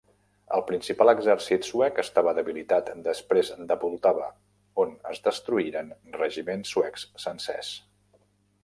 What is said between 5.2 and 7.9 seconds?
destruïren regiments suecs sencers.